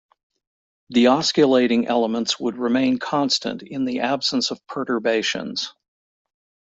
[0.89, 5.75] The osculating elements would remain constant in the absence of perturbations.